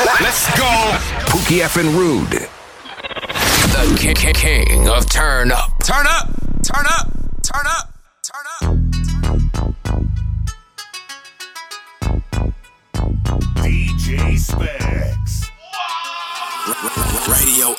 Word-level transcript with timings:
Let's 0.00 0.46
go. 0.56 0.64
Pookie 1.28 1.60
F 1.60 1.76
and 1.76 1.88
Rude. 1.88 2.30
The 2.30 3.96
king, 3.98 4.14
king, 4.14 4.32
king 4.32 4.88
of 4.88 5.10
turn 5.10 5.52
up. 5.52 5.70
Turn 5.84 6.06
up. 6.06 6.28
Turn 6.62 6.86
up. 6.86 7.12
Turn 7.42 7.66
up. 7.66 7.92
Turn 8.22 8.46
up. 8.62 8.74
DJ 13.56 14.38
Specs. 14.38 15.50
Radio 17.28 17.74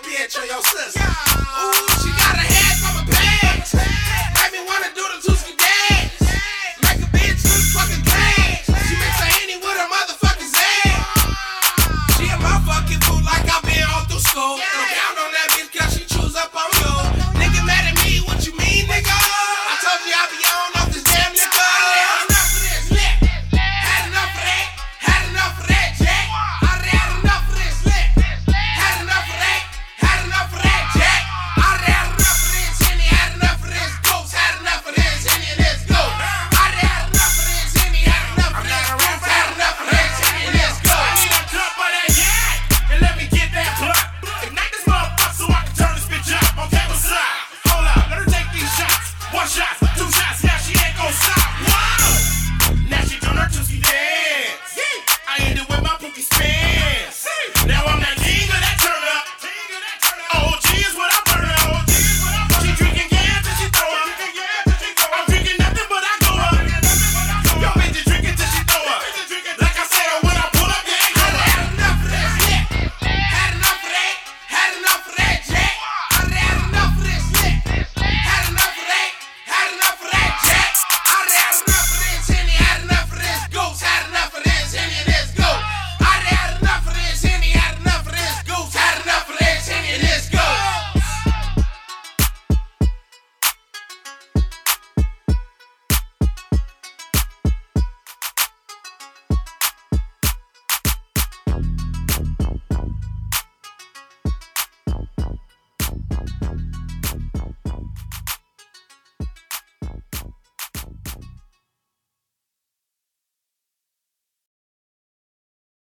a 0.00 0.06
bitch 0.06 0.40
or 0.40 0.46
your 0.46 0.62
sister. 0.62 1.00
Ooh, 1.00 1.79